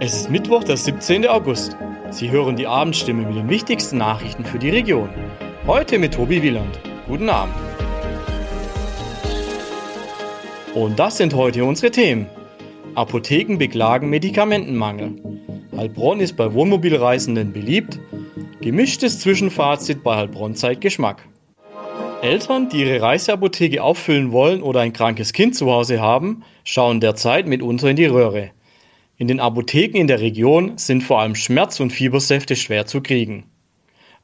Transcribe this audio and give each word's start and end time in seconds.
Es 0.00 0.16
ist 0.16 0.30
Mittwoch, 0.30 0.64
der 0.64 0.76
17. 0.76 1.28
August. 1.28 1.76
Sie 2.10 2.30
hören 2.30 2.56
die 2.56 2.66
Abendstimme 2.66 3.24
mit 3.24 3.36
den 3.36 3.48
wichtigsten 3.48 3.98
Nachrichten 3.98 4.44
für 4.44 4.58
die 4.58 4.70
Region. 4.70 5.08
Heute 5.64 5.98
mit 5.98 6.12
Tobi 6.12 6.42
Wieland. 6.42 6.80
Guten 7.06 7.28
Abend. 7.28 7.54
Und 10.74 10.98
das 10.98 11.16
sind 11.16 11.34
heute 11.34 11.64
unsere 11.64 11.92
Themen. 11.92 12.26
Apotheken 12.96 13.58
beklagen 13.58 14.10
Medikamentenmangel. 14.10 15.14
Heilbronn 15.76 16.18
ist 16.18 16.36
bei 16.36 16.52
Wohnmobilreisenden 16.52 17.52
beliebt. 17.52 18.00
Gemischtes 18.60 19.20
Zwischenfazit 19.20 20.02
bei 20.02 20.16
Heilbronn 20.16 20.56
zeigt 20.56 20.80
Geschmack. 20.80 21.28
Eltern, 22.22 22.68
die 22.68 22.80
ihre 22.80 23.00
Reiseapotheke 23.00 23.82
auffüllen 23.82 24.32
wollen 24.32 24.62
oder 24.62 24.80
ein 24.80 24.92
krankes 24.92 25.32
Kind 25.32 25.54
zu 25.54 25.70
Hause 25.70 26.00
haben, 26.00 26.42
schauen 26.64 27.00
derzeit 27.00 27.46
mitunter 27.46 27.88
in 27.88 27.96
die 27.96 28.06
Röhre. 28.06 28.50
In 29.18 29.28
den 29.28 29.40
Apotheken 29.40 29.98
in 29.98 30.08
der 30.08 30.20
Region 30.20 30.76
sind 30.76 31.02
vor 31.02 31.20
allem 31.20 31.34
Schmerz- 31.34 31.80
und 31.80 31.90
Fiebersäfte 31.90 32.54
schwer 32.54 32.84
zu 32.84 33.00
kriegen. 33.00 33.44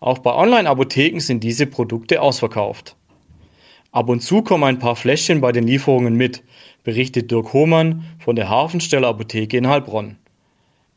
Auch 0.01 0.19
bei 0.19 0.35
Online-Apotheken 0.35 1.21
sind 1.21 1.43
diese 1.43 1.67
Produkte 1.67 2.21
ausverkauft. 2.21 2.97
Ab 3.91 4.11
und 4.11 4.21
zu 4.21 4.43
kommen 4.43 4.65
ein 4.65 4.79
paar 4.79 4.97
Fläschchen 4.97 5.41
bei 5.41 5.51
den 5.53 5.67
Lieferungen 5.67 6.15
mit, 6.15 6.43
berichtet 6.85 7.31
Dirk 7.31 7.55
Hohmann 7.55 8.05
von 8.19 8.37
der 8.37 8.51
Hafensteller 8.51 9.09
Apotheke 9.09 9.57
in 9.57 9.69
Heilbronn. 9.69 10.19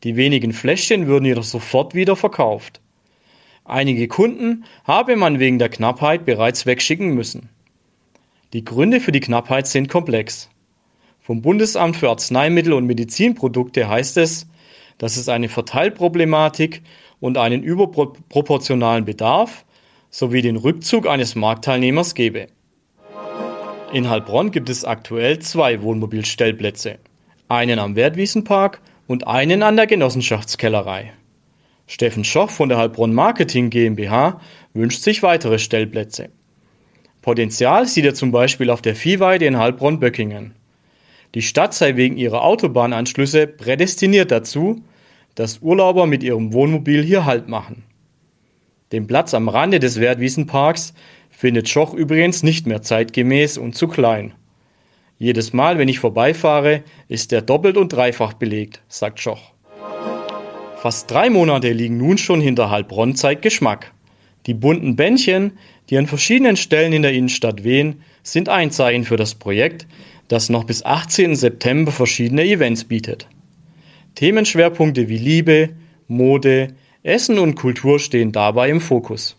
Die 0.04 0.16
wenigen 0.16 0.52
Fläschchen 0.52 1.06
würden 1.06 1.24
jedoch 1.24 1.44
sofort 1.44 1.94
wieder 1.94 2.16
verkauft. 2.16 2.82
Einige 3.64 4.08
Kunden 4.08 4.64
habe 4.84 5.16
man 5.16 5.38
wegen 5.38 5.58
der 5.58 5.70
Knappheit 5.70 6.26
bereits 6.26 6.66
wegschicken 6.66 7.14
müssen. 7.14 7.48
Die 8.52 8.64
Gründe 8.64 9.00
für 9.00 9.12
die 9.12 9.20
Knappheit 9.20 9.66
sind 9.66 9.88
komplex. 9.88 10.50
Vom 11.26 11.42
Bundesamt 11.42 11.96
für 11.96 12.08
Arzneimittel 12.08 12.72
und 12.72 12.86
Medizinprodukte 12.86 13.88
heißt 13.88 14.16
es, 14.16 14.46
dass 14.96 15.16
es 15.16 15.28
eine 15.28 15.48
Verteilproblematik 15.48 16.82
und 17.18 17.36
einen 17.36 17.64
überproportionalen 17.64 19.04
Bedarf 19.04 19.64
sowie 20.08 20.40
den 20.40 20.54
Rückzug 20.54 21.08
eines 21.08 21.34
Marktteilnehmers 21.34 22.14
gebe. 22.14 22.46
In 23.92 24.08
Heilbronn 24.08 24.52
gibt 24.52 24.68
es 24.68 24.84
aktuell 24.84 25.40
zwei 25.40 25.82
Wohnmobilstellplätze, 25.82 26.98
einen 27.48 27.80
am 27.80 27.96
Wertwiesenpark 27.96 28.80
und 29.08 29.26
einen 29.26 29.64
an 29.64 29.74
der 29.74 29.88
Genossenschaftskellerei. 29.88 31.12
Steffen 31.88 32.22
Schoch 32.22 32.50
von 32.50 32.68
der 32.68 32.78
Heilbronn 32.78 33.12
Marketing 33.12 33.70
GmbH 33.70 34.40
wünscht 34.74 35.02
sich 35.02 35.24
weitere 35.24 35.58
Stellplätze. 35.58 36.28
Potenzial 37.20 37.88
sieht 37.88 38.04
er 38.04 38.14
zum 38.14 38.30
Beispiel 38.30 38.70
auf 38.70 38.80
der 38.80 38.94
Viehweide 38.94 39.46
in 39.46 39.58
Heilbronn-Böckingen. 39.58 40.54
Die 41.34 41.42
Stadt 41.42 41.74
sei 41.74 41.96
wegen 41.96 42.16
ihrer 42.16 42.42
Autobahnanschlüsse 42.42 43.46
prädestiniert 43.46 44.30
dazu, 44.30 44.82
dass 45.34 45.58
Urlauber 45.58 46.06
mit 46.06 46.22
ihrem 46.22 46.52
Wohnmobil 46.52 47.02
hier 47.02 47.24
Halt 47.24 47.48
machen. 47.48 47.84
Den 48.92 49.06
Platz 49.06 49.34
am 49.34 49.48
Rande 49.48 49.80
des 49.80 50.00
Wertwiesenparks 50.00 50.94
findet 51.30 51.68
Schoch 51.68 51.92
übrigens 51.92 52.42
nicht 52.42 52.66
mehr 52.66 52.82
zeitgemäß 52.82 53.58
und 53.58 53.74
zu 53.74 53.88
klein. 53.88 54.32
Jedes 55.18 55.52
Mal, 55.52 55.78
wenn 55.78 55.88
ich 55.88 55.98
vorbeifahre, 55.98 56.82
ist 57.08 57.32
er 57.32 57.42
doppelt 57.42 57.76
und 57.76 57.92
dreifach 57.92 58.34
belegt, 58.34 58.82
sagt 58.88 59.20
Schoch. 59.20 59.52
Fast 60.76 61.10
drei 61.10 61.30
Monate 61.30 61.72
liegen 61.72 61.96
nun 61.96 62.18
schon 62.18 62.40
hinter 62.40 62.70
Heilbronn 62.70 63.16
zeigt 63.16 63.42
Geschmack. 63.42 63.92
Die 64.46 64.54
bunten 64.54 64.94
Bändchen, 64.94 65.58
die 65.90 65.98
an 65.98 66.06
verschiedenen 66.06 66.56
Stellen 66.56 66.92
in 66.92 67.02
der 67.02 67.12
Innenstadt 67.12 67.64
wehen, 67.64 68.02
sind 68.22 68.48
ein 68.48 68.70
Zeichen 68.70 69.04
für 69.04 69.16
das 69.16 69.34
Projekt, 69.34 69.86
das 70.28 70.48
noch 70.48 70.64
bis 70.64 70.84
18. 70.84 71.36
September 71.36 71.92
verschiedene 71.92 72.44
Events 72.44 72.84
bietet. 72.84 73.28
Themenschwerpunkte 74.14 75.08
wie 75.08 75.18
Liebe, 75.18 75.70
Mode, 76.08 76.74
Essen 77.02 77.38
und 77.38 77.54
Kultur 77.54 77.98
stehen 77.98 78.32
dabei 78.32 78.70
im 78.70 78.80
Fokus. 78.80 79.36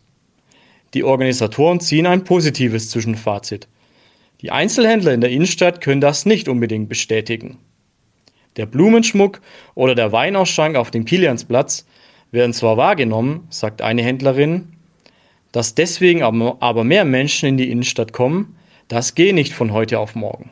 Die 0.93 1.03
Organisatoren 1.03 1.79
ziehen 1.79 2.05
ein 2.05 2.23
positives 2.23 2.89
Zwischenfazit. 2.89 3.67
Die 4.41 4.51
Einzelhändler 4.51 5.13
in 5.13 5.21
der 5.21 5.31
Innenstadt 5.31 5.81
können 5.81 5.99
das 5.99 6.25
nicht 6.25 6.47
unbedingt 6.47 6.89
bestätigen. 6.89 7.57
Der 8.55 8.65
Blumenschmuck 8.65 9.41
oder 9.75 9.95
der 9.95 10.11
Weinausschank 10.11 10.75
auf 10.75 10.91
dem 10.91 11.05
Kiliansplatz 11.05 11.85
werden 12.31 12.53
zwar 12.53 12.77
wahrgenommen, 12.77 13.47
sagt 13.49 13.81
eine 13.81 14.03
Händlerin, 14.03 14.73
dass 15.51 15.75
deswegen 15.75 16.23
aber 16.23 16.83
mehr 16.83 17.05
Menschen 17.05 17.49
in 17.49 17.57
die 17.57 17.71
Innenstadt 17.71 18.13
kommen, 18.13 18.55
das 18.87 19.15
gehe 19.15 19.33
nicht 19.33 19.53
von 19.53 19.71
heute 19.73 19.99
auf 19.99 20.15
morgen. 20.15 20.51